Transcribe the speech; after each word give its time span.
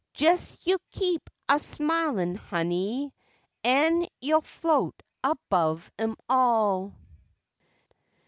Jes, 0.17 0.57
yo' 0.65 0.77
keep 0.89 1.29
a 1.47 1.59
smilin' 1.59 2.33
honey 2.35 3.13
v 3.63 3.69
An' 3.69 4.07
yo'll 4.19 4.41
float 4.41 4.95
above 5.23 5.91
'em 5.99 6.15
all. 6.27 6.95